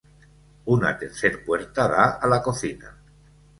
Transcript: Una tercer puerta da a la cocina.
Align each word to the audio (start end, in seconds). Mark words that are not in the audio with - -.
Una 0.75 0.93
tercer 1.01 1.31
puerta 1.51 1.87
da 1.93 2.09
a 2.09 2.33
la 2.35 2.43
cocina. 2.51 2.93